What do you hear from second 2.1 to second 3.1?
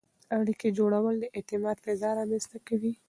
رامنځته کوي.